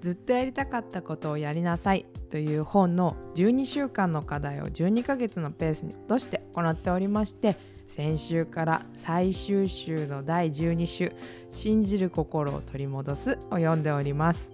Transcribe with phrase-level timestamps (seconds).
[0.00, 7.56] ずっとやりたかったことをやりなさいという本の12週間の課題を12ヶ月のペースに落として行っておりまして
[7.88, 11.12] 先週から最終週の第12週
[11.50, 14.50] 「信じる心を取り戻す」を読んでおります。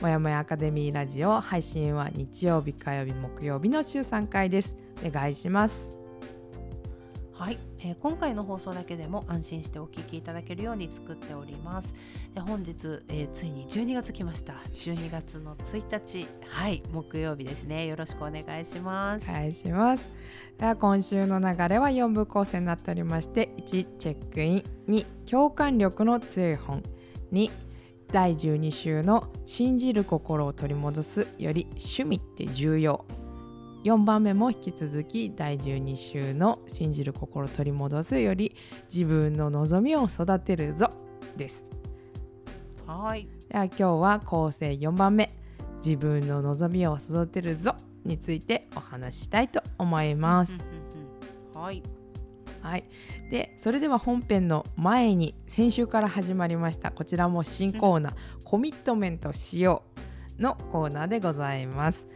[0.00, 4.76] もやもやアカデミーラジオ配信は日曜日火曜日木曜日の週3回です。
[5.04, 5.98] お願いします。
[7.32, 11.94] はい、えー今回の放送だけでも安心してお聞きいただけるように作っております。
[12.34, 14.54] で本日、えーついに12月来ました。
[14.72, 17.86] 12月の1日はい木曜日ですね。
[17.86, 19.28] よろしくお願いします。
[19.28, 20.08] お願いします。
[20.58, 26.82] では今週の流れは4部構成になっておりまして1チェックイン2共感力の強い本
[27.32, 27.50] 2
[28.10, 33.04] 第12週の「信じる心を取り戻す」より「趣味って重要」
[33.86, 38.56] 4番目も引き続き第12週の「信じる心を取り戻す」より
[38.92, 40.88] 「自分の望みを育てるぞ」
[41.38, 41.64] です。
[42.84, 43.28] はい。
[43.48, 45.30] では今日は構成4番目
[45.84, 50.52] 「自分の望みを育てるぞ」についてお話ししたいと思います。
[51.54, 51.80] はい。
[52.62, 52.84] はい、
[53.30, 59.84] でそれでは本編の前に先週から始まりましたこちらも新コーナー「コミットメントしよ
[60.38, 62.08] う」のコーナーでございます。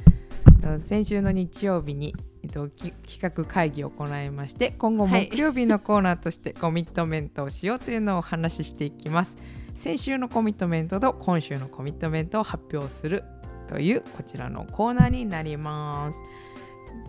[0.62, 5.28] えっと先週の日曜日に、えっと、き企画会議を行いまして今後はい。
[5.30, 9.34] 木曜日のコーナーとしてコミットメントをしようというのをお話ししていきます。
[9.75, 13.25] 先週のコミットメントと今週のコミットメントを発表する
[13.69, 16.19] というこちらのコーナーになります。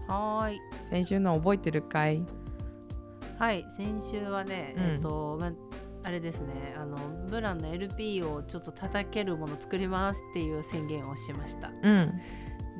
[0.10, 0.60] はーい。
[0.90, 2.24] 先週の覚えてるかい？
[3.38, 3.66] はい。
[3.76, 4.84] 先週はね、うん。
[4.86, 5.52] えっとま
[6.04, 6.74] あれですね。
[6.78, 6.98] あの
[7.28, 11.70] ブランの LP をちょっと叩けるもの作りますっていう宣言をしました。
[11.84, 12.22] うん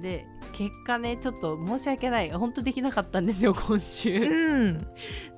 [0.02, 2.32] で結果ねちょっと申し訳ない。
[2.32, 4.14] 本当できなかったんですよ今週。
[4.16, 4.88] うん。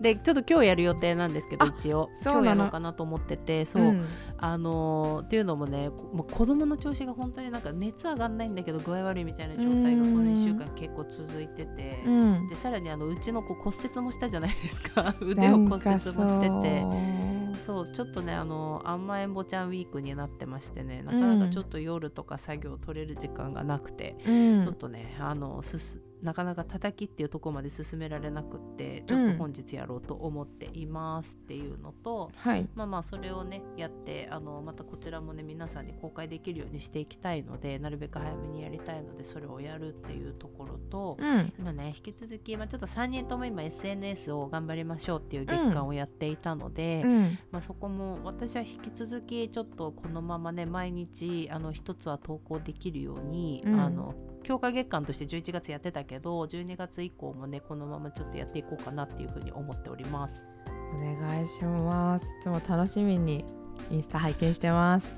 [0.02, 2.10] でちょっと今日やる予定なんですけどあ一応。
[2.22, 2.44] そうなの。
[2.44, 4.06] 今日やろうかなと思っててそう、ん。
[4.38, 12.50] あのーっていうのもねこもう子供の調子が本当になんか熱上がんないんだけど具合悪いみたいな状態がこの1週間結構続いてて、うん。
[12.50, 15.14] でさらにあのうちの子骨折もしたじゃないですか。
[15.22, 24.64] 腕を骨折もしててそうちょっとねあの甘えんぼちゃんウィークになってましてねなかなかちょっと夜とか作業取れる時間がなくて、うん。
[24.64, 32.68] ちょっとねあのすすなかなか叩きっていうところまで進められなくってちょっと本日やろうと思っていますっていうのと、はい。
[32.76, 41.54] まあまあそれをねやってあのまたこちらもね皆さんに公開できるようにしていきたいのでなるべく早めにやりたいのでそれをやるっていうところと、うん。
[41.60, 47.38] 今ね引き続き、まあ、ちょっと3人とも今 SNS を頑張りましょうっていう月間をやっていたので、うん。
[47.52, 53.80] まあ、そこも私は引き続きちょっとこのままね毎日あの一つは投稿できるように、うん。
[53.80, 60.48] あの強化月間として11月やってたけど12月以降もねこのままちょっとやっていこうかなっていうふうに思っております。
[60.96, 62.26] お願いします。
[62.26, 63.44] いつも楽しみに
[63.90, 65.16] インスタ拝見してます。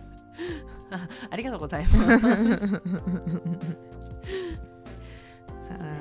[0.92, 2.20] あ ありがとうございます。
[2.20, 2.58] そうね。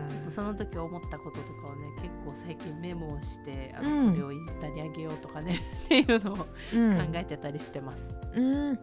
[0.08, 4.14] ちょっとその時思ったこととかをね結構最近メモをしてあの、うん。
[4.14, 8.14] これをインスタにあげようとかね っていうのを考うんえてたりしてます。
[8.34, 8.78] うん。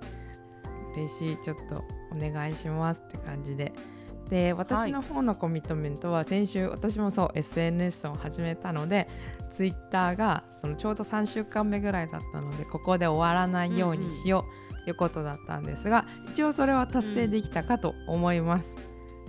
[0.94, 1.38] 嬉しい。
[1.38, 3.72] ちょっとお願いしますって感じで
[4.32, 9.08] で私の方のコミットメントは先週私もそう SNS を始めたので
[9.52, 18.66] ツイッターがそのちょうど3週間目ぐらいだったのでここで終わらないようにしようということだったんですが、一応それは達成できたかと思います。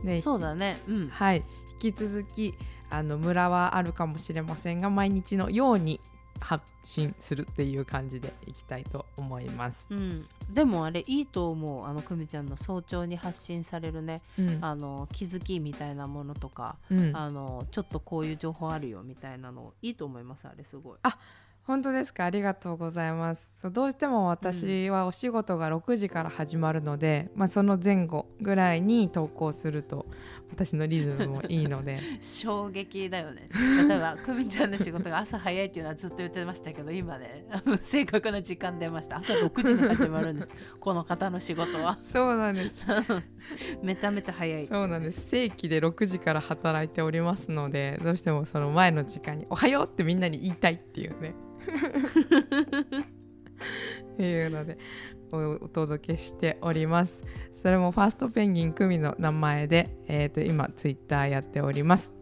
[0.05, 0.79] でそうだね。
[0.89, 1.07] うん。
[1.09, 1.45] はい、
[1.83, 2.55] 引き続き
[2.89, 6.01] あのムラはあるかもしれませんが毎日のように
[6.43, 9.87] 発信するっていう感じでいきたいと思います。
[9.91, 11.87] うん、でもあれいいと思う。
[11.87, 14.21] あの久美ちゃんの早朝に発信されるね。
[14.39, 14.59] うん。
[14.61, 20.99] あの気づきみたいなものとか、うん、あのちょっとこういう情報あるよみたいなのいいと思いますあれすごい。
[21.65, 22.25] 本当ですか？
[22.25, 23.49] ありがとうございます。
[23.61, 30.07] そうどうしても私はお仕事が6時から始まるので、まあ、その前後ぐらいに投稿すると
[30.53, 31.99] 私のリズムもいいので。
[32.21, 33.49] 衝撃だよね。
[33.89, 39.19] 例えば久美ちゃんの仕事が朝早いっていうのはずっと言ってましたけど今ねあの 正確な時間出ました。
[39.19, 40.49] 朝6時に始まるんです。
[40.79, 41.99] この方の仕事は。
[42.05, 42.87] そうなんです。
[43.83, 45.29] めちゃめちゃ早いそうなんです。
[45.29, 51.35] 正規で6時から働いておりますのでどうしてもその前の時間に「おはよう!」ってみんなに言いたいっていうね。
[54.13, 54.77] っていうので
[55.33, 57.23] おお届けしております。
[57.55, 62.13] それもファーストペンギン組の名前で、えー、と今ツイッターやっております。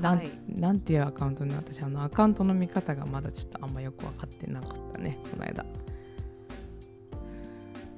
[0.00, 0.30] なん,、はい。
[0.48, 5.64] なんていうアカウントね私あのアカウントの見方がまだちょっとあんまよく分かってなかったねこの間。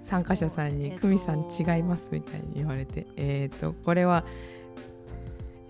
[0.03, 4.25] 参加者さんに「えっと久美さん違います」みたいに言われてえっ、とこれは、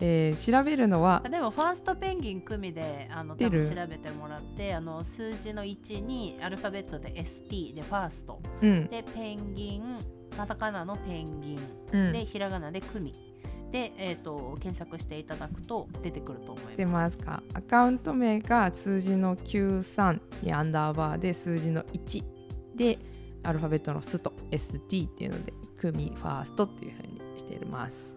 [0.01, 8.41] えー調べるのはあでもファーストペンギン組であの多分調べてもらってあの数字の1にアルファベットで ST でファースト。
[8.63, 9.99] うん、でペンギン
[10.37, 11.59] カタカナのペンギン。
[11.93, 13.13] うん、でひらがなで組。
[13.73, 16.77] で、えー、と検索していただくと出てくると思います。
[16.77, 17.43] 出ますか？
[17.55, 22.25] アカウント名が数字の93にアンダーバーで数字の1
[22.77, 22.99] で
[23.43, 28.16] アルファベットの「ス」と ST っていうので「組ファースト」っていうふうにしています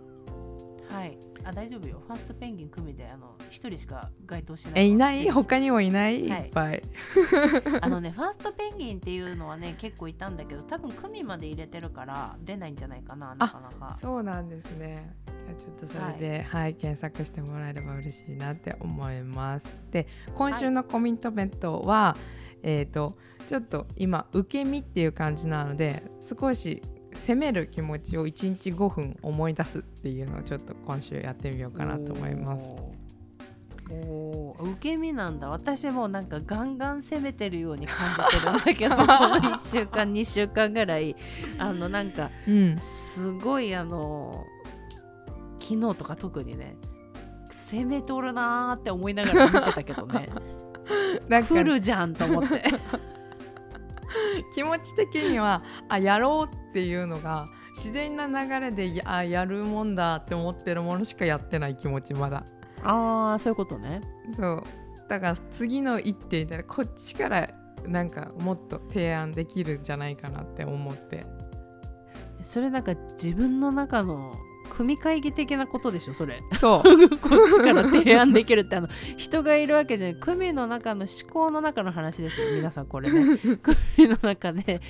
[0.91, 2.01] はい、あ大丈夫よ。
[2.07, 4.74] ファーストペンギン組であの一人しか該当しない。
[4.83, 5.30] えいない？
[5.30, 6.41] 他にもいない、はい。
[6.41, 6.81] い、っぱい。
[7.81, 13.97] あのねファーストペンギンっていうのはね結構いたんだけど多分組まで入れてるから出ないんじゃないかななかなか。
[14.01, 15.15] そうなんですね。
[15.27, 16.74] じゃあちょっとそれで、はい。
[16.74, 19.65] 検索してもらえれば嬉しいなって思います。
[19.92, 22.18] で今週のコミントメントは、
[22.63, 23.15] えっ、と
[23.47, 26.81] ちょっと今受け身っていう感じなので少し
[27.13, 33.00] 攻める気持ちを1日5分思い出すっていうのをちょっと今週やってみようかなと思います。
[33.91, 35.50] お受け身なんだ。
[35.50, 38.95] 私もなんかガンガン攻めてるように感じてるんだけど。
[38.95, 41.15] この1週間2週間ぐらい。
[41.57, 42.77] あのなんかうん。
[42.77, 44.45] すごいあの
[45.57, 46.75] 昨日とか特にね
[47.51, 50.29] 攻めとるなーって思いながら見てたけどね。
[51.27, 52.63] なんか来るじゃんと思って。
[54.53, 62.44] 気持ち的にはあやろうっていうのが自然な流れでやあやるもんだって思ってるものしかやってない気持ちまだ。
[62.83, 64.01] ああそういうことね。
[64.36, 64.63] そう。
[65.07, 67.50] だから次の一手みたいなこっちから
[67.86, 71.24] なんかもっと提案できるんじゃないかなって思って。
[72.44, 74.33] それなんか自分の中の
[74.69, 76.42] 組会議的なことでしょそれ。
[76.57, 76.83] そう。
[77.18, 78.88] こっちから提案できるってあの
[79.18, 80.19] 人がいるわけじゃない。
[80.19, 83.38] 組の中の思考の中の話ですよ皆さんこれね。
[83.38, 84.81] 組の中で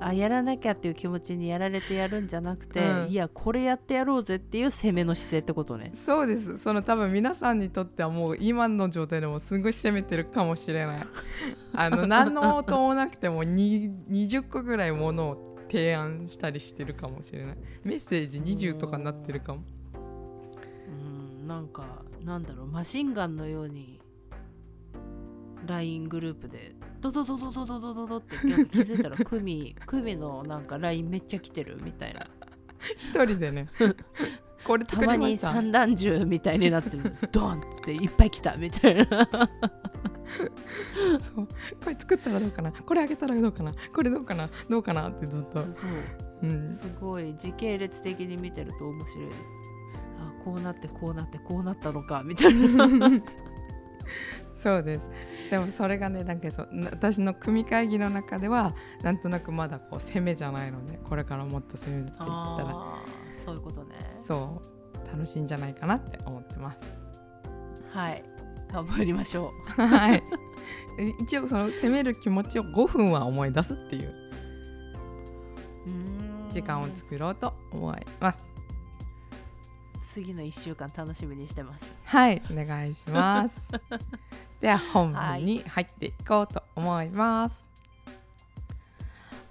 [0.00, 3.08] あやらなきゃっていう気持ちにやられてやるんじゃなくて、うん。
[3.08, 5.92] いやこれやってやろうぜっていう攻めの姿勢ってことね。
[5.94, 6.58] そうです。
[6.58, 11.06] その多分皆さんにとってはもう今の状態でもすごい攻めてるかもしれない。
[11.74, 17.56] あの何の音もなくてもに20個ぐらいものを提案したりしてるかもしれない。
[17.84, 19.62] メッセージ20とかになってるかも。
[21.40, 22.66] うんなんかなんだろう。
[22.66, 24.00] マシンガンのように
[25.66, 32.26] LINE グループでドドドドドドドドドって気づいたら組組のなんか LINE めっちゃ来てるみたいな。
[32.96, 33.68] 一人でね。
[34.64, 36.52] これたまに散弾銃みた。
[36.52, 41.46] いになってるドンっていっぱい来たみたいなそう。
[41.46, 42.72] これ作ったらどうかな。
[42.72, 43.72] これあげたらどうかな。
[43.94, 44.50] これどうかな。
[44.68, 45.86] どうかなってずっと、そう。
[46.42, 49.26] うん、すごい時系列的に見てると面白い。
[50.18, 52.88] あこうなってこうなってこうなったのかみたいな
[54.56, 55.08] そうです。
[55.50, 63.02] でもそれがねなんかそうな私の組会議の中ではなんとなくまだこう攻めじゃないのでこれからもっと攻めるって言ったら
[63.44, 63.94] そういうことね。
[64.26, 66.78] そう楽しいんじゃないかなって思ってます。
[67.90, 68.22] はい
[68.72, 70.22] 頑張りましょはい。
[70.98, 74.26] え一応その攻める気持ちを5分は思い出すっていう
[76.56, 78.44] 時間を作ろうと思います
[80.16, 81.94] 次の1週間楽しみにしてます。
[82.04, 83.54] はいお願いします。
[84.62, 87.54] では本文に入っていこうと思います。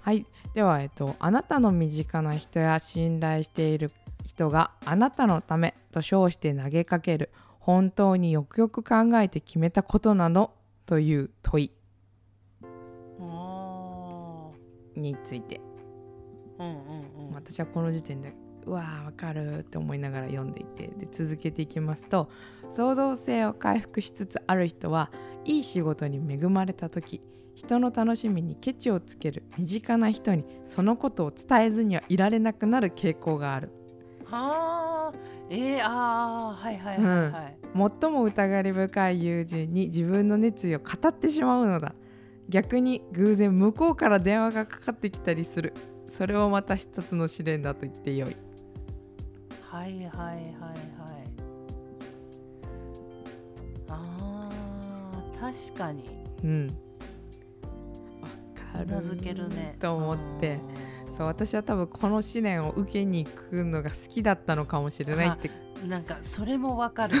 [0.00, 3.92] はい、ではえっとあなたの身近な人や信頼している
[4.24, 7.30] 人があなたのためと称して投げかける
[7.60, 10.52] 本当によくよく考えて決めたことなの
[10.84, 11.70] という問い。
[13.20, 14.52] お
[14.96, 15.60] について、
[16.58, 17.34] うんうんうん。
[17.34, 18.34] 私はこの時点で
[18.66, 22.28] うわーわかるって思いながら読んでいてで続けていきますと
[22.68, 25.10] 創造性を回復しつつある人は
[25.44, 27.22] いい仕事に恵まれた時
[27.54, 33.70] 人の楽しみにケチをつける身近な人にそのことを伝えずにはいられなくなる傾向がある。
[34.26, 35.12] はあ
[35.48, 37.58] えー、あーはいはいはいはい、
[38.00, 41.94] 最も疑り深い友人に自分の熱意を語ってしまうのだ。
[42.48, 45.72] 逆に偶然向こうから電話がかかってきたりする。
[46.06, 48.36] それをまた一つの試練だと言ってよい
[49.76, 50.48] はいはいはいはい。
[53.88, 56.04] あー確かに。
[56.42, 56.74] うん。
[58.82, 59.76] うなずけるね。
[59.78, 60.60] と思って。
[61.18, 65.50] そう私は多分この試練を受けに行くのが好きだったのかもしれないって。
[65.86, 67.18] なんかそれもわかる。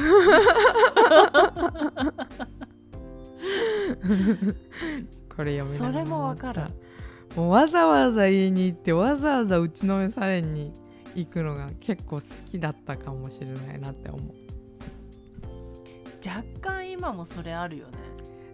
[5.36, 6.62] これ読めそれもわかる。
[7.36, 10.72] もうわざわざ家に行ってわざわざ打ちのめされに
[11.16, 14.34] 行くのが結構好きだったかもしれないなって思う。
[16.26, 17.92] 若干今もそれあるよね。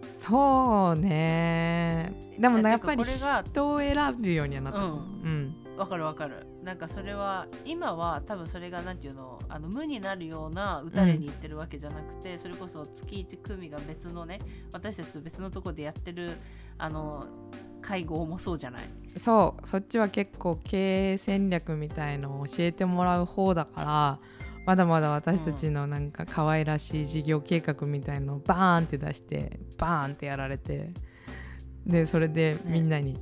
[0.09, 2.13] そうね。
[2.39, 4.93] でもえやっぱり人を選ぶようにはなったかも。
[4.95, 5.55] ううん。
[5.77, 14.39] わかるわかるなんかそれは今は多分それがなんていうのあの無になるような打たれに行ってるわけじゃなくて、それこそ月1組が別のね
[14.71, 16.31] 私たちと別のとこでやってる
[16.77, 17.23] あの
[17.81, 18.83] 会合もそうじゃない？
[19.17, 19.67] そう。
[19.67, 24.19] そっちは結構経営戦略みたいのを教えてもらう方だから
[24.65, 30.93] まだまだ私たちのなんか可愛らしい事業計画みたいのをバーンって出してバーンってやられて
[31.85, 33.19] でそれでみんなに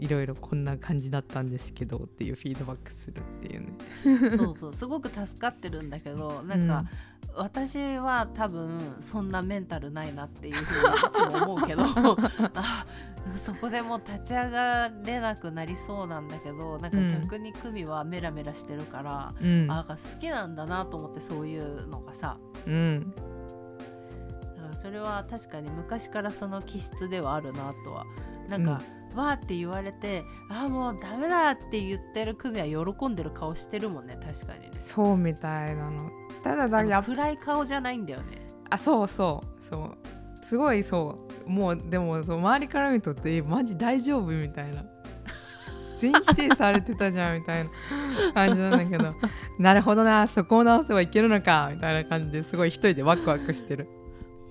[0.00, 4.36] いろいろこんな感じだったんですけどっていうフィードバックするっていうね。
[4.36, 6.86] そうそうすごく助かってるんだけど なんか、
[7.36, 11.84] 私は多分そんなメンタルないなっていうふうにいつも思うけど
[12.56, 12.86] あ
[13.36, 19.70] そこでもう立ち上がれなくなりそうなんだけどなんか逆に久美はメラメラしてるから、うん。
[19.70, 22.38] あ好きなんだなと思ってそういうのがさ。
[22.66, 23.14] うん。
[24.72, 28.06] それは確かに昔からその気質ではあるなとは
[28.50, 28.82] なんか、
[29.14, 34.70] わーって言われてああもうダメだって言ってる久美は喜んでる顔してるもんね確かにね。
[34.74, 36.10] そうみたいなの。
[36.42, 38.46] ただだやっ暗い顔じゃないんだよね。
[38.70, 39.62] あそうそう。
[39.68, 40.44] そう。
[40.44, 41.50] すごいそう。
[41.50, 44.84] もうでもそう周りから見るとえマジ大丈夫みたいな。
[45.96, 47.70] 全否定されてたじゃんみたいな
[48.32, 49.10] 感じなんだけど。
[49.58, 53.86] なるほどなそこを直せばいけるのかみたいな感じですごい一人でワクワクしてる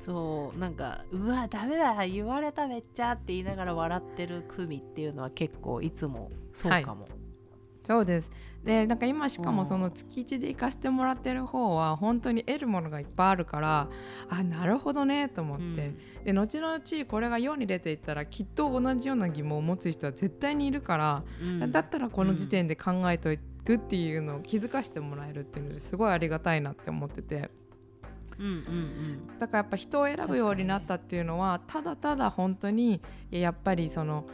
[0.09, 7.07] そうなんかうわダメだ言われためっちゃって言いながら笑ってる久美っていうのは結構いつもそうかも、
[7.83, 8.31] そうです。
[8.63, 13.87] でなんか今しかうんもその月1で行かせてもらってる方は本当に得るものがいっぱいあるから
[14.29, 15.97] あなるほどねと思って、うん。
[16.23, 21.71] で後々これが世に出ていったらきっと同じような疑問を持つ人は絶対にいるから、うん。
[21.71, 27.51] だったらこの時点で考えていくっていうのを気づかせてもらえるっていうのですごいありがたいなって思ってて
[28.39, 28.55] うんうんう
[29.35, 34.25] んだからやっぱ人を選ぶようになったっていうのはただただ本当にいややっぱりその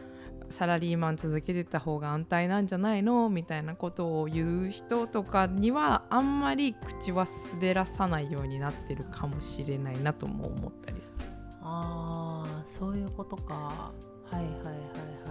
[0.49, 11.25] サラリーマン続けてた方が安泰なんじゃないのみたいなことを言う人とかにはあんまり口は滑らさないようになってるかもしれないなとも思ったりする。
[11.61, 13.53] ああそういうことか。
[13.53, 13.91] は
[14.33, 14.77] いはいはいはい。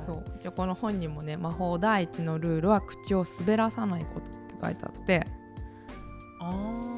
[0.04, 0.24] そう。
[0.40, 5.26] じゃあこの本にもね魔法第一のルールは口を滑らさないことって書いてあって。
[6.40, 6.93] あー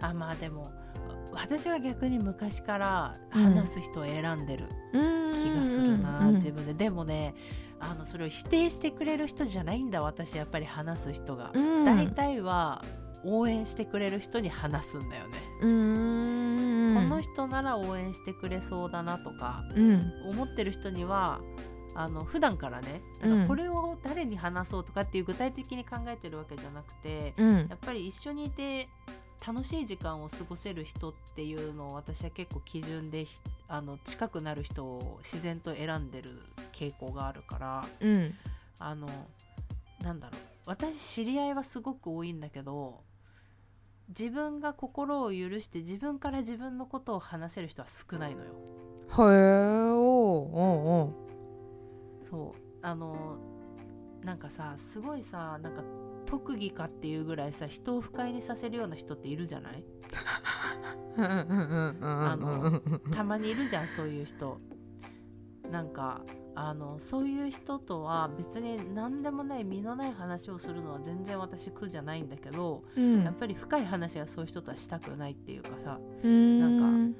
[0.00, 0.70] あまあでも
[1.32, 6.74] 私は逆に昔から話す人を選んでる気気がするな、自分で。
[6.74, 7.34] でもね
[7.80, 11.84] あのそれを否定してくれる人じゃないんだ私やっぱり話す人が、うん。
[11.84, 12.82] 大体は
[13.24, 20.12] 応援してくれる人に話すんだよね、うんこの人なら応援してくれそうだなとかうん。
[20.30, 21.40] 思ってる人には
[21.94, 23.40] あの普段からねうんなん。
[23.42, 27.56] かこれを誰に話そうとかっていう具体的に考えてるわけじゃなくて、うん。
[27.58, 28.88] やっぱり一緒にいて
[29.48, 33.34] 楽しい時間を過ごせる人っていうのを私は結構基準でひ
[33.66, 36.42] あの近くなる人を自然と選んでる
[36.74, 38.34] 傾向があるからうん。
[38.78, 39.08] あの
[40.02, 40.40] なんだろう。
[40.66, 43.00] 私知り合いはすごく多いんだけど
[44.10, 48.52] 自分が心を許して自分から自分のことを話せる人は少ないのよ。
[48.52, 51.14] へえおうお
[52.22, 52.26] う。
[52.28, 52.60] そう。
[52.82, 53.38] あの
[54.24, 55.82] なんかさすごいさなんか
[56.26, 59.84] 特技かっていうぐらいさ人を不快にさせるような人っているじゃない？
[61.16, 64.60] あのたまにいるじゃんそういう人。
[65.70, 66.22] なんか
[66.54, 73.22] あのそういう人とは別に何でもない身のない話をするのは全然私苦じゃないんだけど、うん。
[73.22, 76.00] やっぱり深い話はそういう人とはしたくないっていうかさ。
[76.22, 76.58] うん。
[76.58, 77.14] なん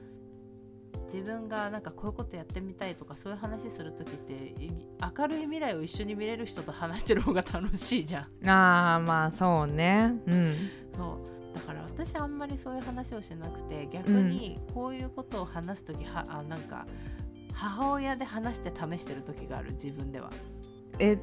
[1.13, 4.71] 自分がなんかこういうことやってみたいとかそういう話する時ってい
[5.17, 8.49] 明るい未来を一緒に見れる人と話してる方が楽しいじゃん。
[8.49, 10.57] ああまあそうねうん
[10.95, 11.19] そ
[11.53, 16.87] うだから私あんまりそういう話をしなくて逆にこういうことを話す時はあなんか
[17.55, 20.31] 母親で話して試してる時がある自分では。
[21.01, 21.23] えど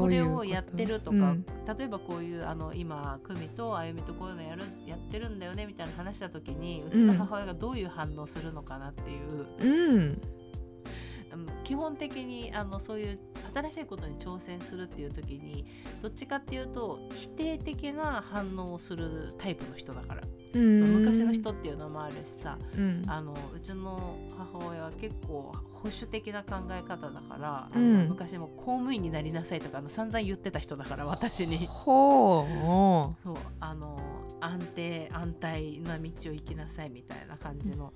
[0.00, 1.44] これをやってるとか、うん。
[1.78, 9.96] 例えばこういうあの今久美とあゆみとこういうのやるやってるんだよねみたいな話した時にうちの母親がどういう反応するのかなっていう、うん。
[9.96, 10.22] うん。
[11.64, 13.18] 基本的にあのそういう
[13.54, 15.64] 新しいことに挑戦するっていう時に
[16.02, 23.02] どっちかっていうと否定的な反応をするタイプの人だから、うん昔の人っていうのもあるしさうん。
[23.06, 28.08] あのうちの母親は結構保守的な考え方だから、うん。
[28.08, 31.66] 昔も公務員になりなさいとかあの散々言ってた人だから私に。
[31.66, 32.66] ほう。
[32.66, 33.98] おそうあの
[34.40, 37.92] 安定安泰な道を行きなさいみたいな感じの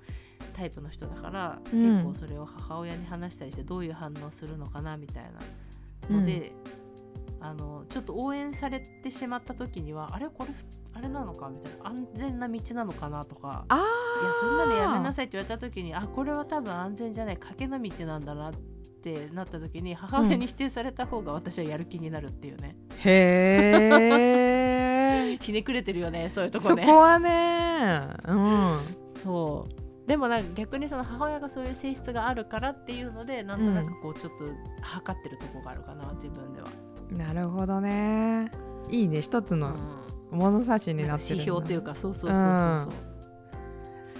[0.55, 1.93] タイプの人だから、うん。
[1.93, 5.23] 結構それを母親に話したりしてどういう反応するのかなみたい
[6.09, 6.53] なので、
[7.39, 10.49] あのちょっと応援されてしまった時にはあれこれ
[10.93, 13.79] あれなのかみたいな安全な道なのかなとかあい
[14.25, 18.53] やそんなのやめなささいって言われた時にあこれは多分安全じゃない賭けの道なんだなっ
[19.03, 23.11] てなった時に母親に否定された方が私はやる気になるっていうね、いへ
[25.33, 26.83] え ひねくれてるよねそういうとこね。
[26.83, 28.07] そこはね。
[28.27, 28.79] うん。
[29.15, 34.45] そうでもなんか逆にその母親がそういう性質があるからっていうのでなんとなくこうちょっと
[34.81, 36.67] 測ってるとこがあるかな自分では、
[37.11, 38.49] なるほどね。
[38.89, 39.21] いいね。
[39.21, 39.73] 一つの
[40.31, 40.39] うん。
[40.39, 42.87] 物差しになってる指標というかかそうそうそうそうそう、な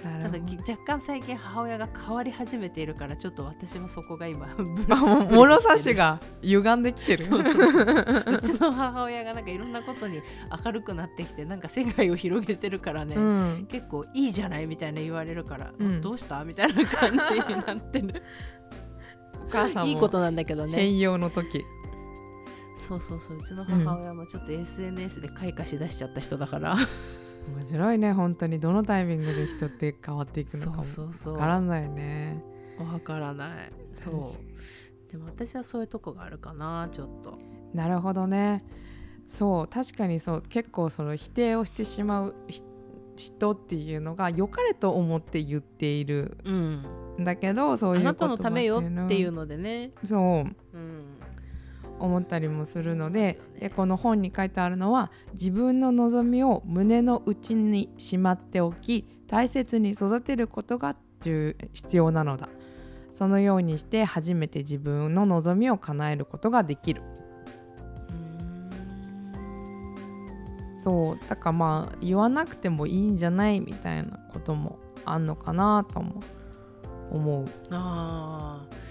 [0.02, 0.38] ただ
[0.68, 4.46] 若干最近母親が変わり始めているからちょっと私もそこが今
[5.30, 7.24] 物差しが歪んできてる。
[7.24, 7.48] そうち
[8.60, 10.22] の母親がなんかいろんなことに
[10.64, 13.66] 明るくなってきてなんか世界を広げてるからね、うん。
[13.68, 16.00] 結構いいじゃないみたいな言われるから、うん。
[16.00, 16.44] どうした？
[16.44, 18.22] みたいな感じになってる。
[19.46, 20.76] お母さんもいいことなんだけどね。
[20.78, 21.64] 変容の時。
[22.76, 23.38] そうそうそう。
[23.38, 26.76] うちの母親もちょっと SNS で開花しだしちゃった人だから、
[27.54, 28.60] 面白いね本当に。
[28.60, 30.82] どのタイミングで人って変わっていくのか
[31.30, 32.42] わからないね。
[32.78, 33.72] わからない。
[33.94, 35.10] そう。
[35.10, 37.38] でも私はそういうとこがあるかなちょっと。
[37.74, 38.64] なるほどね。
[39.26, 40.42] そう確かにそう。
[40.48, 42.62] 結構その否定をしてしまうひ
[43.16, 46.38] 人っていうのが良かれと思って言っている。
[46.44, 46.84] うん。
[47.20, 49.92] んだけどそうあないうことたのためよっていうののでね。
[50.04, 50.20] そう。
[50.20, 50.87] うん
[52.00, 62.48] 思ったりもするのででこの本に書いてあるのは自分の望みを胸の内にしまっておき大切に育てることが重必要なのだ。
[63.10, 67.02] そのようにして初めて自分の望みを叶えることができる。
[70.82, 71.28] そう。
[71.28, 76.20] だからまあ言わなくてもいいんじゃないみたいなこともあんのかなとも
[77.10, 77.44] 思う。
[77.70, 78.87] あー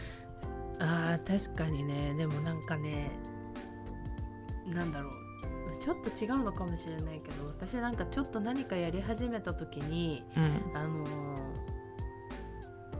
[0.79, 2.13] あー確かにね。
[2.15, 3.11] でもなんかね
[4.67, 5.13] なんだろう。
[5.79, 10.77] ちょっと違うのかもしれないけど私なんかちょっと何かやり始めた時にうん。
[10.77, 11.07] あのー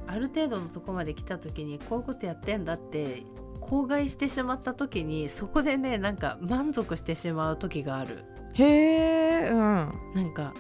[0.10, 3.24] ある程度のとこまで来た時にこういうことやってんだって
[3.60, 8.24] 口外してしまった時にそこでねなんか満足してしまう時がある。
[8.54, 9.58] へえうん。
[9.58, 10.54] なんか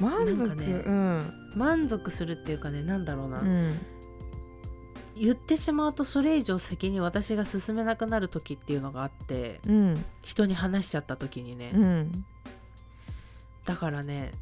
[0.00, 1.32] 満足、ねうん。
[1.56, 3.74] 満足するっていうかねなんだろうな、うん
[5.16, 10.04] 言ってしまうとそれ以上先に私が進めなくなる時っていうのがあってうん。
[10.22, 12.24] 人に話しちゃった時にね、うん。
[13.64, 14.32] だからね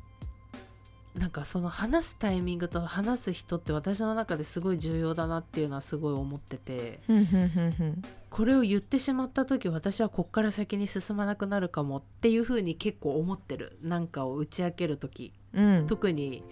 [1.15, 7.01] なんかその話すタイミングと話す人って私の中ですごい重要だなっていうのはすごい思ってて
[8.31, 13.77] これを言ってしまった時私はこっから先に進まなくなるかもっていう風に結構思ってる。
[13.83, 15.33] なんかを打ち明ける時。
[15.53, 15.87] うん。
[15.89, 16.45] 特に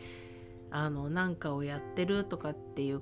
[0.70, 3.00] あのなんかをやってるとかっていう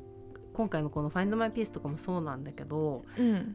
[0.57, 3.55] 今回のこの「Find My Peace」とかもそうなんだけどうん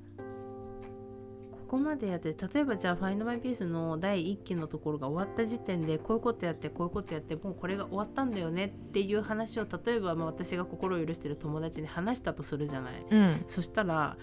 [1.51, 13.05] ここまでやって例えばじゃあ「Find My Peace」の第1期のところが終わった時点でこういうことやってこういうことやってもうこれが終わったんだよねっていう話を例えばまあ私が心を許してる友達に話したとするじゃない。
[13.09, 14.15] うんそしたら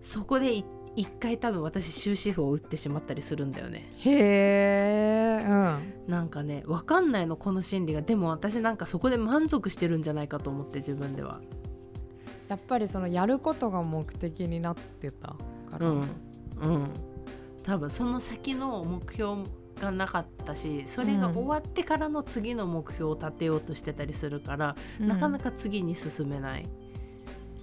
[0.00, 3.90] そこでい一回多分私終止符を打ってしまったりするんだよね。
[3.96, 11.40] へえうんなんかね分かんないのこの心理がでも私なんかそこで満足してるんじゃないかと思って自分では。
[12.52, 16.06] やっぱりそのやることが目的になってたから、うん、うん、
[17.62, 19.44] 多分その先の目標
[19.80, 25.08] がなかったしそれが終わってからの次の目標を立てようとしてたりするから、うん。
[25.08, 26.68] なかなか次に進めない。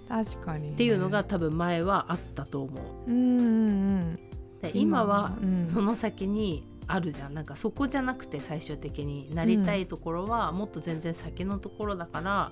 [0.08, 3.12] 確かにね、っていうのが多分前はあったと思う。
[3.12, 4.20] うんうんうん。
[4.64, 5.68] で今はうん。
[5.68, 7.36] その先にあるじゃん。
[7.36, 12.52] なんかそこじゃなくて最終的になりたいところはもっと全然先のところだから、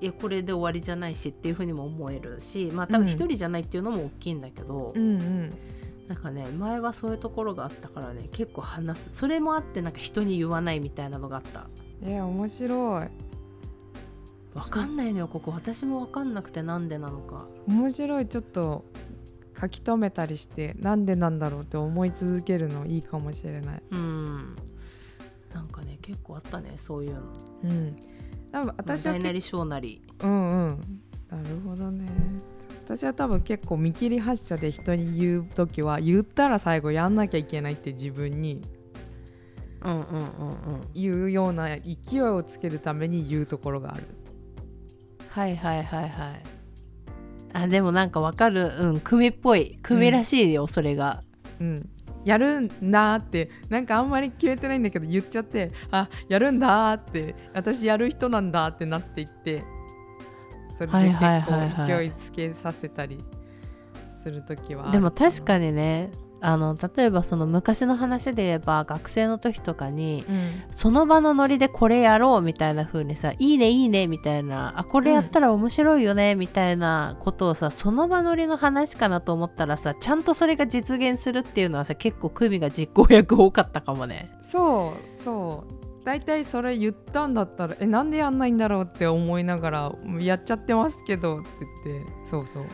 [0.00, 5.50] いやこれで終わりじゃないしっていうふうにも思えるしまあ多分うん一人じゃないっていうのも大きいんだけど、うんうん。
[6.08, 9.10] なんかね前はそういうところがあったからね結構話す。
[9.12, 11.68] それもあってなんか人に言わないみたいなのがあった。
[12.02, 13.08] え面白い。
[14.54, 15.52] わかんないのよここ。
[15.52, 17.46] 私もわかんなくてなんでなのか。
[17.68, 18.26] 面白い。
[18.26, 18.84] ちょっと
[19.60, 23.82] 書き留めたりしてなんでなんだろうって思い続けるのいいかもしれない。
[23.92, 24.56] うん。
[25.54, 27.20] なんかね結構あったねそういうの。
[27.64, 27.96] うん
[28.52, 30.02] 多分私はなり小なり。
[30.22, 31.00] うんうん。
[31.30, 32.08] なるほどね。
[32.84, 38.62] 私は多分結構見切り発車で人に言う時は言ったら最後やんなきゃいけないって自分に
[39.82, 40.22] うんうんうんう
[40.78, 40.88] ん。
[40.92, 44.04] 言うような勢いをつけるために言うところがある。
[45.28, 46.42] はいはいはいはい。
[47.52, 48.72] あでもなんかわかる。
[48.78, 49.78] うん組っぽい。
[49.82, 51.22] 組らしいよ、それが。
[51.60, 51.88] うん
[52.24, 59.64] やるんだってなんかあんまり決めてないんだけど言っちゃってあやるんだって私やる人なんだってなっていって
[60.76, 63.22] それで結構勢いつけさせたり
[64.18, 66.10] する時はでも確かにね
[66.42, 70.62] あの例えばその昔の話で言えば学生の時とかにうん。
[70.74, 84.28] その場のノリでこれやろうみたいな風にさいいねいいねみたいなあこれやったら面白いよねみたいなことをさその場ノリの話かなと思ったらさちゃんとそれが実現するっていうのはさ結構クミが実行役多かったかもね。
[84.40, 85.80] そうそう。
[86.04, 91.48] 大体それ言ったんだったらえなんでやんないんだろうって思いながらやっちゃってますけどって
[91.84, 92.64] 言ってそうそう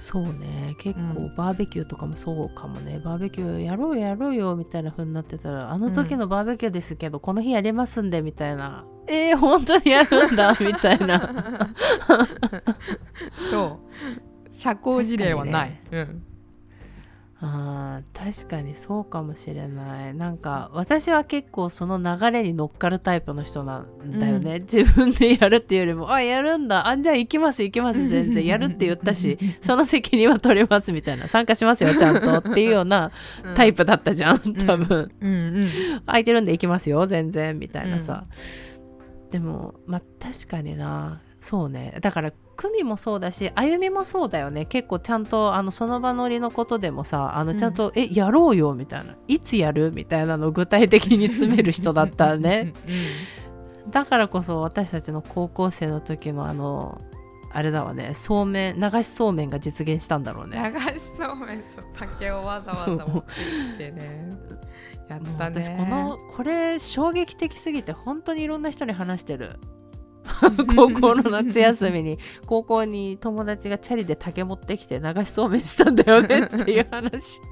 [0.00, 0.74] そうね。
[0.78, 8.86] 結う構バーベキューとかもそうかもね、バーベキューやろうよやろうよみたいな風になってたらあの時のバーベキューですけど、この日やりますんでみたいな。
[9.06, 11.70] えー、本当にやるんだ みたいな。
[13.50, 13.80] そ
[14.48, 14.50] う。
[14.50, 16.22] 社交辞令はない、うん
[17.42, 20.14] あー確かにそうかもしれない。
[20.14, 26.86] なんか私は結構その流れに乗っかるタイプの人なんだよね、自分でやるっていうよりもあやるんだ。
[26.86, 28.08] あじゃあ行きます行きます。
[28.08, 28.44] 全然。
[28.44, 31.28] やるって言ったし その責任は取れますみたいな。
[31.28, 32.50] 参加しますよちゃんと。
[32.50, 33.10] っていうような
[33.56, 34.38] タイプだったじゃん。
[34.66, 36.02] 多分、うんうん。
[36.04, 38.26] 空いてるんで行きますよ全然みたいなさ、
[39.30, 41.22] でもまあ確かにな。
[41.40, 41.96] そうね。
[42.02, 44.66] だから久美もそうだしあゆみもそうだよね。
[44.66, 49.16] 結構ちゃんとあのその場乗りのことでもさあのちゃんと、えやろうよみたいな。
[49.28, 52.74] いつやるみたいなのを具体的に詰める人だったね。
[53.88, 57.00] だからこそ私たちの高校生の時のあの
[57.50, 58.12] あれだわね。
[58.14, 60.74] そうめん流しそうめんが実現したんだろうね。
[60.74, 63.30] 流しそうめんそう竹をわざわざ持って
[63.72, 64.28] きてね。
[65.08, 65.62] やったね。
[65.62, 69.58] 私このこれ衝撃的すぎて本当にいろんな人に話してる
[70.76, 77.40] 高校の夏休みに高校に友達がチャリで竹持ってきて流しそうめんしたんだよねっていう話。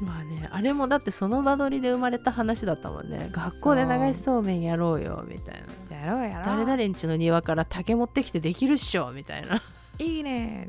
[0.00, 3.28] まあねあれもだってその場取りで生まれた話だったもんね。
[3.30, 5.96] 学校で流しそうめんやろうよみたいな。
[5.96, 6.44] やろうやろう。
[6.44, 9.62] 誰々んちの庭から竹持ってきてできるっしょみたいな。
[9.98, 10.66] いいね。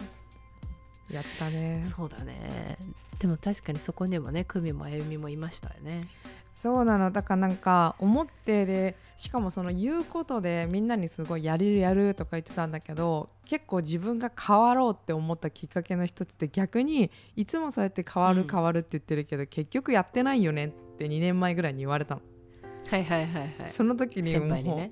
[1.10, 1.86] やったね。
[1.96, 2.78] そうだね。
[3.20, 6.08] でも確かにそこにもね久美もあゆみもいましたよね
[6.56, 7.12] そうなの。
[7.12, 18.48] だからなんか思ってでしかもその言うことでみんなにすごいやるやるとか言ってたんだけど結構自分が変わろうって思ったきっかけの一つって逆にいつもそうやって変わるうん。
[18.48, 22.22] 変わるって言ってるけど、結局やってないよねって2年前ぐらいに言われたの、
[22.90, 23.70] はいはいはいはい。
[23.70, 24.92] その時に先輩にもうね。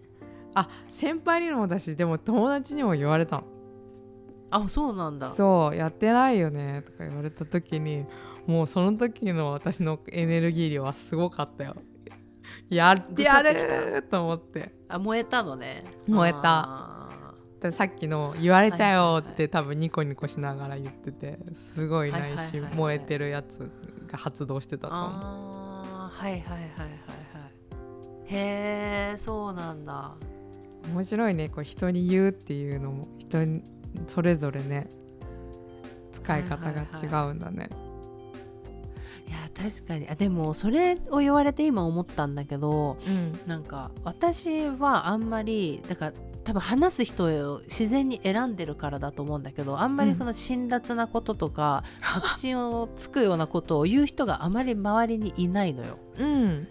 [0.55, 3.43] あ先輩にもだしでも友達にも言われたの
[4.55, 5.33] あそうなんだ。
[5.35, 8.05] そうやってないよねとか言われた時に
[8.45, 11.75] もうその時の私のエネルギー量はすごかったよ。
[12.69, 14.75] やってやると思って。
[14.87, 15.83] あ燃えたのね。
[16.07, 16.99] 燃えた。
[17.71, 21.39] さっきの「言われたよ」って多分ニコニコしながら言ってて
[21.73, 22.61] すごい内はいはいはいはい。
[22.61, 23.71] 心燃えてるやつ
[24.07, 25.09] が発動してたーと思う。
[25.09, 26.89] あーはいはいはいはいはい。
[28.25, 30.15] へえそうなんだ。
[30.93, 33.63] 面白いねこう人に言うっていうのも人に
[34.07, 34.87] それぞれね
[36.11, 37.69] 使い方が違うんだね、
[39.27, 40.07] いや確かに。
[40.07, 43.39] あでもそれを言われて今思ったんだけどうん。
[43.47, 55.97] なんか私はあんまりだから多分話す人を自然に選んでるからだと思うんだけどあんまりその辛辣なこととか、 確信をつくようなことを言う人があまり周りにいないのよ。
[56.17, 56.67] うん。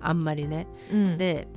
[0.00, 0.66] あんまりね。
[0.92, 1.18] うん。
[1.18, 1.48] で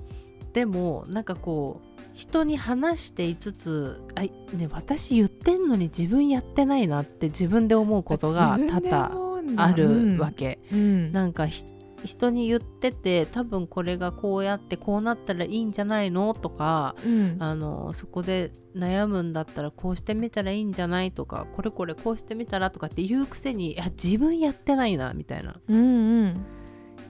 [0.54, 1.87] でもなんかこう
[2.18, 10.60] 人に話していつつあ、ね、私言ってんのに自分やってないなって自分で思うことが多々あるわけ。
[10.74, 11.12] うん。
[11.12, 11.64] なんかひ
[12.04, 17.38] 人に言ってて多分これがこうやってこうなったらいいんじゃないのとかうん。
[17.40, 25.60] あのそこで悩むんだったらこうしてみたらいいんじゃないとかこれこれこうしてみたらとかって言うくせにいや自分やってないなみたいな。
[25.68, 26.46] うんうん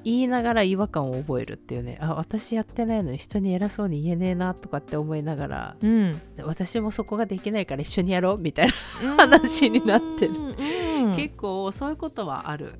[0.03, 1.97] 言いながら違和感を覚えるっていうね。
[2.01, 6.21] あ私やってないのに人に偉そうに言えねえなとかって思いながらうん。
[6.43, 10.33] 私もそこができないから一緒にやろうみたいな話になってる。
[10.33, 11.15] うん。
[11.15, 12.73] 結構そういうことはある。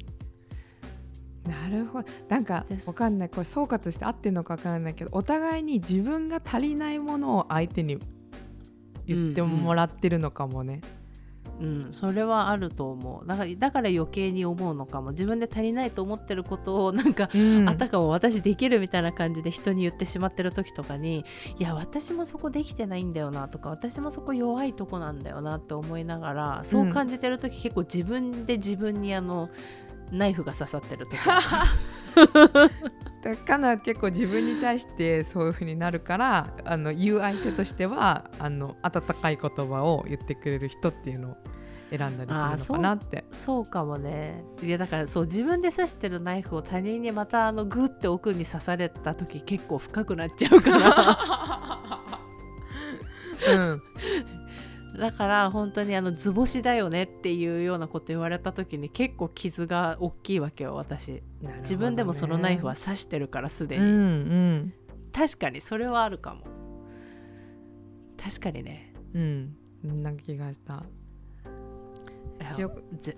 [1.48, 2.10] なるほど。
[2.28, 3.30] なんかわかんない。
[3.30, 7.98] これ総括して合ってるのかわからないけどお互いに自分が足りないものを相手に
[9.06, 10.82] 言ってもらってるのかもね。
[10.84, 11.07] うん、
[11.92, 13.28] それはあると思う。
[13.28, 15.12] だからだから余計に思うのかも。
[15.12, 17.68] 自分で足りないと思ってることをなんか、うん。
[17.68, 21.26] あたかも私できるみたいな感じで人に言ってしまってる時とかに
[21.60, 29.50] いや私もそこできてないんだよなとか私もそこ弱いとこなんだよなって思いながらそう感じてる時、結構自分で自分にあの
[30.12, 31.18] ナイフが刺さってる時。
[33.24, 41.38] だかな結構自分に対してそういう風になるからあの言う相手としてはあの温かい言葉を言ってくれる人っていうのを
[41.90, 43.26] 選んだりするのかなって。
[43.32, 44.44] そうかもね。
[44.62, 50.80] いやだからそう自分で刺してるナイフを他人にまたあのグッて奥に刺された時結構深くなっちゃうから
[55.18, 61.24] から本当にあの図星だよねっていうようなこと言われた時に結構傷が大きいわけよ私。
[61.42, 61.58] ね。
[61.62, 64.74] 自分でもそのナイフは刺してるからすでに、うんうん。
[65.12, 66.42] 確かにそれはあるかも。
[68.22, 68.94] 確かにね。
[69.14, 69.56] うん。
[69.84, 70.84] なんか気がした。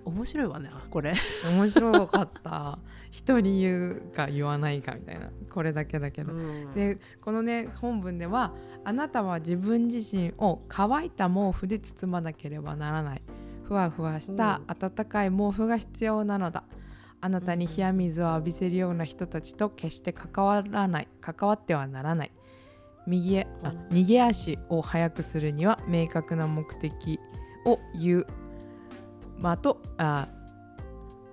[0.04, 1.14] 面白いわねこれ。
[1.44, 2.78] 面白かった。
[2.78, 2.80] 一
[3.10, 6.74] 人言うか言わないかみたいなこれだけだけど、うん。
[6.74, 8.52] でこのね本文では
[8.84, 13.22] 「あなたは自分自身を乾いた毛布で包まなければならない」
[13.64, 16.64] 「ふわふわした暖かい毛布が必要なのだ」
[17.20, 21.08] 「あなたに冷や水を浴びせるような人たちと決して関わらない。
[21.20, 22.32] 関わってはならない」
[23.06, 23.72] 右へあう。
[23.72, 27.18] ん逃げ足を速くするには明確な目的
[27.66, 28.26] を言う、
[29.36, 30.28] まあ、あとあ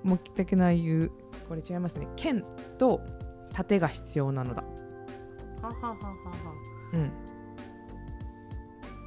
[0.04, 1.12] 目的な言う
[1.48, 2.08] これ違いますね。
[2.16, 2.44] 剣
[2.78, 3.02] と
[3.54, 4.64] 盾が必要なのだ。
[5.62, 5.98] ははははは。
[6.94, 7.12] うん。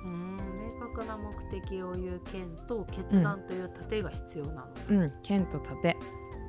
[0.06, 0.36] うん。
[0.64, 5.96] 明確な目的を言う剣と決断という盾が必要なの、うん、剣と盾。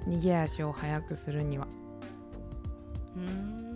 [0.07, 1.67] 逃げ足を速くするには。
[3.15, 3.70] うーん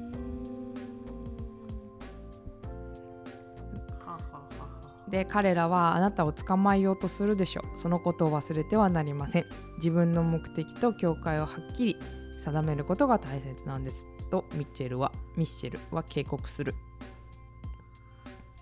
[5.10, 7.78] で彼らはあなたを捕まえようとするでしょう。
[7.78, 9.46] そのことを忘れてはなりません。
[9.78, 11.98] 自分の目的と境界をはっきり
[12.40, 14.08] 定めることが大切なんです。
[14.32, 16.74] とミッチェルはミッシェルは警告する。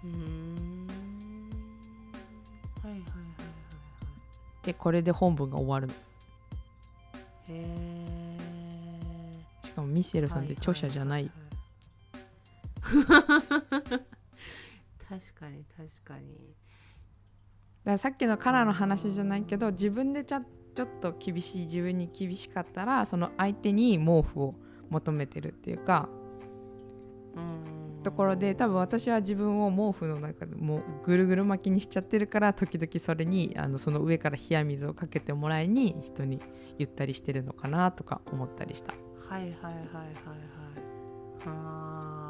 [0.04, 0.88] うーん。
[2.84, 5.94] はいはいはいはいでこれで本文が終わるの。
[5.94, 6.04] はい
[7.50, 8.38] へ
[9.64, 11.32] しかもミッシェルーさんって著者じゃない,、
[12.82, 14.00] ははは
[15.20, 16.56] 確かに確かに。
[17.84, 20.42] ださっきのカナの話じゃないけど自分でちゃ
[20.74, 24.56] ちょっと厳しい自分に厳しかったらその相手に毛布を
[24.90, 26.10] 求めてるっていうか
[27.36, 28.02] うん。
[28.02, 36.42] ところで多分私は自分を毛布の中でもうぐるぐる巻きにしちゃってるから時々それにあのその上から冷や水をかけてもらいに人に
[36.80, 38.94] 言ったりしてるのかなとか思ったりした。
[39.30, 40.14] はいはいはいはいはい。
[41.46, 42.23] はあ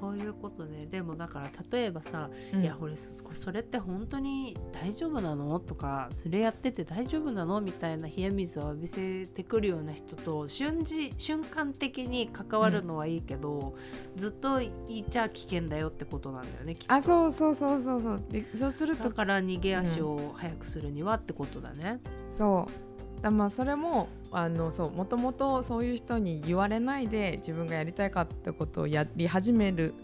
[0.00, 0.86] そういうことね。
[0.86, 5.60] でもだから例えばさ、いやこれそそれって本当に大丈夫なの？
[5.60, 7.60] とかそれやってて大丈夫なの？
[7.60, 13.76] みたいな冷や水を浴びせてくるような人と瞬時瞬間的に関わるのはいいけど、
[14.16, 14.72] ずっとい
[15.10, 16.94] ちゃ危険だよってことなんだよねきっと。
[16.94, 18.22] あそうそうそうそうそう。
[18.30, 22.00] でそうするとだから逃げ足を速くするにはってことだね。
[22.30, 22.91] そう
[23.22, 29.94] だまあそれもあのそうもともとそういう人に言われないで自分がやりたいかってことをやり始める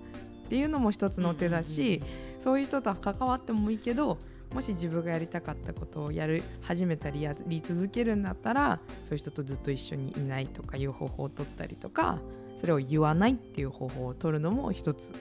[0.46, 2.02] っていうのも一つの手だし、
[2.40, 4.16] そういう人とは関わってもいいけど
[4.54, 12.18] もし自分がやりたかったことをやる始めたりやり続けるんだったらそういう人とずっと一緒にいないとかいう方法を取ったりとか
[12.56, 15.12] それを言わないっていう方法を取るのも一つ。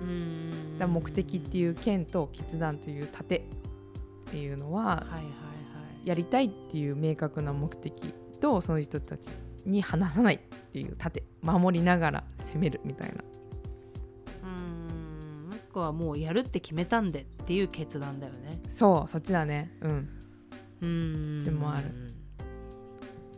[0.00, 0.78] うん。
[0.78, 3.42] だ目的っていう剣と決断という盾っ
[4.30, 5.45] ていうのははいはいはい
[6.06, 9.28] やりたいっていう明確な目的とその人たち
[9.66, 13.24] に話さないっていう盾守りながら攻めるみたいな。
[14.44, 15.48] うん。
[15.48, 18.60] もしくはもうやるって決めたんでっていう決断だよね。
[18.68, 19.76] そうそっちだね。
[19.82, 20.08] うん。
[20.82, 21.38] うん。
[21.40, 21.86] っちもある。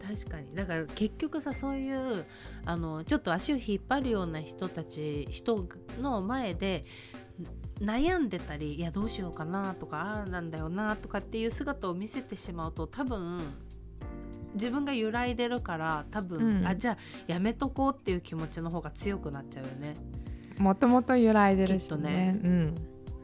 [0.06, 0.54] 確かに。
[0.54, 2.26] だから結局さそういう
[2.66, 5.66] あのちょっと足を引っ張るような人たち人
[6.00, 6.84] の前で
[7.80, 13.40] 悩んでたりいやどうしようかなとかああなんだよなとかっていう姿を見せてしまうと多分
[14.54, 16.66] 自分が揺らいでるから多分、うん。
[16.66, 19.94] あじゃあやめとこうっていう気持ちの方が強くなっちゃうよね。
[20.58, 22.38] もともと揺らいでるしね。
[22.42, 22.74] ね。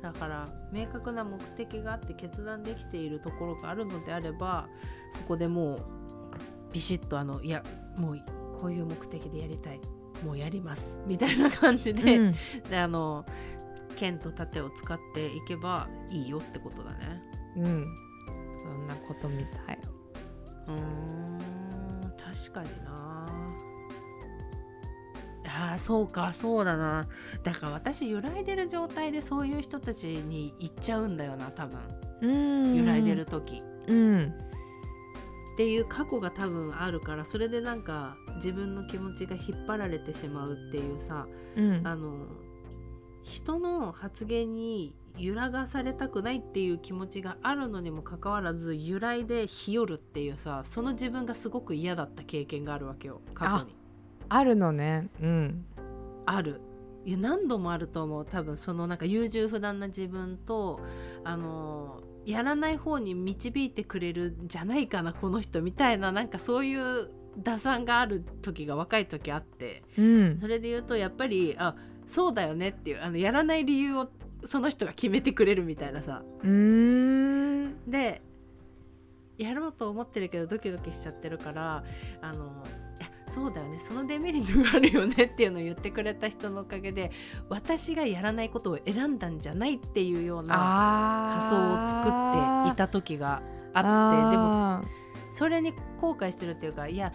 [0.02, 4.68] だから明確な目的があって決断できているところがあるのであれば
[5.14, 5.78] そこでもう
[6.72, 7.62] ビシッとあのいや
[7.96, 8.22] もう
[8.60, 9.80] こういう目的でやりたい。
[10.24, 11.00] もうやります。
[11.06, 12.34] みたいな感じうん、で,、うん。
[12.70, 13.24] であの
[13.94, 17.22] 剣と盾を使っていけばいいよってことだね。
[17.56, 17.94] うん、
[18.58, 19.78] そんなことみたい。
[20.68, 21.38] うーん
[22.34, 22.94] 確かにな。
[25.46, 27.06] あーそうかそうだな。
[27.44, 31.80] だから私揺らいでる状態でそういう人たちに行っちゃうんだよな多分。
[32.22, 32.74] うん。
[32.76, 34.34] 揺らいでる時、うん。
[35.54, 41.86] っていう過去が多分あるからそれでなんか自分の気持ちが引っ張られてしまうっていうさうん。
[41.86, 42.26] あの
[43.24, 53.76] 人の発言に揺らがされたくないっていう気持ちがあるのにもかかわらず揺らいで日和るっていうさその自分がすごく嫌だった経験があるわけよ過去に。
[54.28, 55.08] あるのね。
[55.20, 55.64] うん。
[56.26, 56.60] ある。
[57.04, 58.56] いや何度もあると思う多分。
[58.56, 60.80] そのなんか優柔不断な自分と
[61.22, 69.82] あのやらない方に導いてくれるんじゃないかなこの人みたいななんかそういう打算がある時が若い時あって。
[69.96, 70.38] うん。
[70.40, 74.08] それで言うとやっぱりあそうだよねっていうあのやらない理由を
[74.44, 76.22] その人が決めてくれるみたいなさ。
[76.42, 77.90] うーん。
[77.90, 78.22] で
[79.36, 81.82] やろうと思ってるけどドキドキしちゃってるから
[82.20, 82.64] あの
[82.98, 83.80] いやそうだよね。
[83.80, 87.10] そのデメリットがあるよねっていうのを言ってくれた人のおかげで
[87.48, 97.12] 私がやらないことを選んだんじゃないっていうような仮想を作っていた時があってでもそれに後悔してるっていうかいや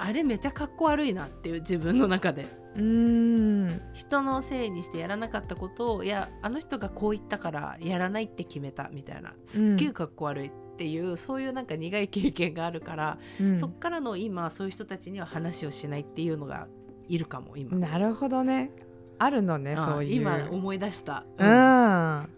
[0.00, 2.46] あれめちゃかっこ悪いなっていう自分の中で。
[2.76, 3.80] うーん。
[3.92, 9.34] 人のせいにしてやらなかったことをいやあの人がこう言ったからやらないって決めたみたいな。
[9.46, 13.58] すっげえかっこ悪いっていう、そういうなんか苦い経験があるから、うん。
[13.58, 16.68] そっからの今そういう人たちには話をしないっていうのが
[17.08, 17.76] いるかも今。
[17.76, 18.70] なるほどね。
[19.18, 20.14] あるのねあそういう。
[20.14, 21.24] 今思い出した。
[21.38, 22.28] うん、あ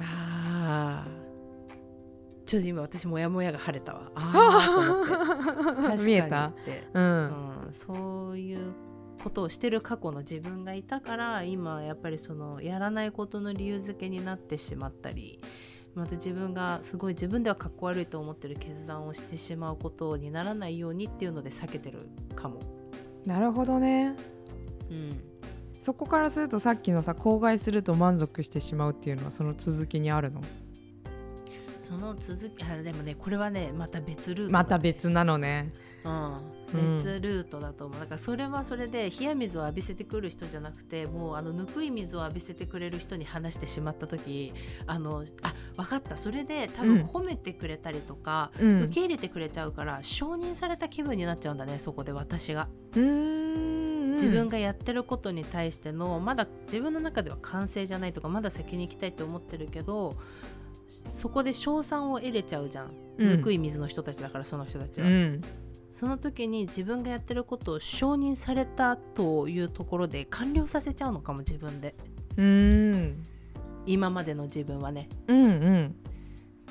[0.00, 1.06] あ
[2.46, 4.10] ちょっと今私モヤモヤが晴れたわ。
[4.14, 5.72] あー と思って。
[5.74, 6.46] 確かに見えた？
[6.46, 7.04] ってうん。
[7.66, 8.72] うん、そういう
[9.22, 15.40] ことをしてる過去の自分がいたから今やっぱりそのやらないことの理由付けになってしまったり
[15.94, 22.00] また自分がすごい自分ではかっこ悪いと思ってる決断をしてしまうことにならないようにっていうので避けてる
[22.34, 22.60] かも。
[23.24, 24.16] なるほどね。
[24.90, 25.20] うん。
[25.80, 30.40] そこからするとさっきのさ口外すると満足してしまうっていうのはその続きにあるの？
[31.92, 35.68] その続きあでもねこれはねまた別ルートだね、また別なのね。
[36.04, 36.96] うん、うん。
[36.96, 44.54] 別ルートだと思う、だからそれはそれで冷や水を浴びせてくる人じゃなくてもうあのぬくい水を浴びせてくれる人に話してしまった時
[44.86, 46.16] あのあ分かった。
[46.16, 48.82] それで多分うん褒めてくれたりとか、うん。
[48.84, 52.68] 受け入れてくれちゃうから承認された気分になっちゃうんだねそこで私が。
[52.96, 60.14] うーん自分がやってることに対してのまだ自分の中では完成じゃないとかまだ先に行きたいと思ってるけど
[61.14, 63.28] そこで賞賛を得れちゃうじゃん、うん。
[63.28, 65.06] ぬくい水の人たちだからその人たちは。
[65.06, 65.40] うん。
[65.92, 71.94] その時に自分がやってることを承認されたというところで完了させちゃうのかも自分で。
[72.36, 73.22] うーん。
[73.86, 75.08] 今までの自分はね。
[75.28, 75.96] うんうん。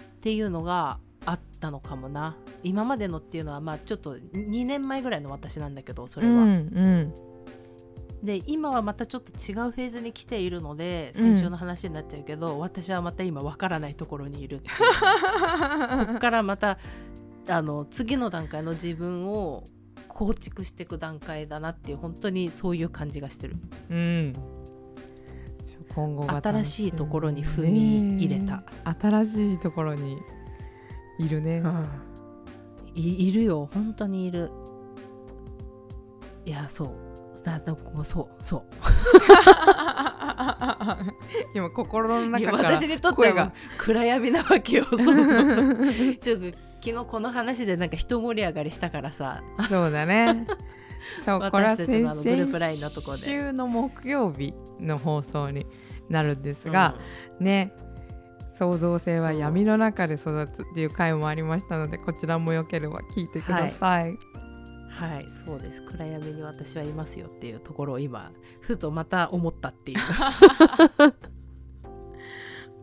[0.01, 2.35] っていうのがあったのかもな。
[2.63, 7.30] 今までのっていうのはまあちょっと2年前ぐらいの私なんだけどそれは、うんうん
[8.23, 11.35] で今はまたちょっと違うフェーズに来ているのでうん。
[11.35, 14.61] 先週の話になっちゃうけど、私はまた今わからないところにいる
[16.07, 16.77] こっからまた
[17.47, 19.63] あの次の段階の自分を
[20.07, 23.55] 構築していく段階だなっていう本当にそういう感じがしてる。
[23.89, 24.35] うん。
[25.95, 28.63] 今後新しいところに踏み入れた、
[28.99, 30.17] 新しいところに
[31.19, 31.61] いるね、
[32.95, 33.69] いいるよ。
[33.73, 34.51] 本当にいる。
[36.45, 36.89] いやそう
[37.43, 38.63] だだもうそうそう。
[41.53, 45.15] 今心の中から私にとっては暗闇なわけよそうそう
[46.17, 49.41] ちょっと昨日この話でなんか一盛り上がりしたからさ。
[49.69, 50.47] そうだね。
[51.25, 55.65] そうこれは先のあのグループラインのとこで先週の木曜日の放送に
[56.09, 56.95] なるんですが、
[57.39, 57.73] ね
[58.53, 64.09] 創造性は闇の中で育つっていう回もありましたのでこちらもよければ聞いてください。
[64.09, 64.30] うん
[65.07, 69.97] はいそうです暗闇に私はいますよっていうところを今ふとまた思ったっていう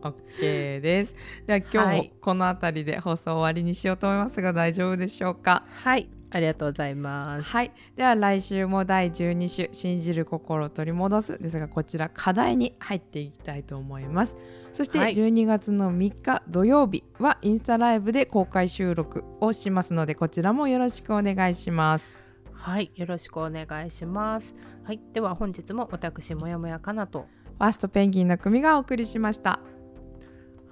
[0.01, 1.15] OK です。
[1.45, 5.65] では今日もはいこの辺りで放送終わりにしようと思いますが大丈夫でしょうか？
[5.83, 7.71] はいありがとうございますはい。
[7.95, 14.37] では来週も第12週「信じる心を取り戻す」ですがこちら課題に入っていきたいと思います。
[14.71, 15.13] そしてはい。
[15.13, 22.15] 12月の3日土曜日はインスタライブで公開収録をしますのでこちらもよろしくお願いします。
[22.53, 22.91] はい。
[22.95, 24.53] よろしくお願いします。
[24.83, 24.99] はい。
[25.13, 27.27] では本日も私もやもやかなと。
[27.57, 29.59] ファーストペンギンの組がお送りしました。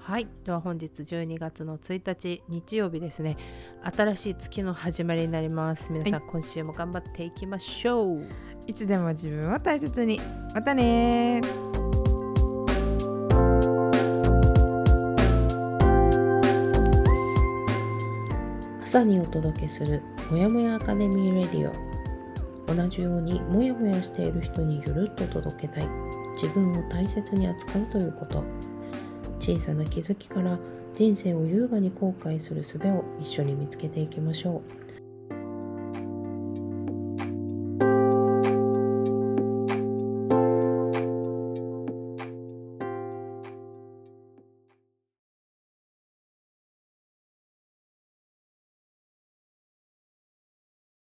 [0.07, 0.27] はい。
[0.45, 3.35] では本日12月の1日日曜日ですね。
[3.83, 5.91] 新しい月の始まりになります。
[5.91, 8.25] 皆さん、今週も頑張っていきましょう。
[8.67, 10.21] いつでも自分を大切に。
[10.53, 11.41] またね
[18.97, 22.73] 朝にお届けするもやもやアカデミーレディオ。
[22.73, 25.87] 同じようにもやもやしている人にゆるっと届けたい。
[26.33, 28.43] 自分を大切に扱うということ。
[29.37, 30.57] 小さな気づきから
[30.95, 34.86] 人生を優雅に後悔する術を一緒に見つけていきましょう。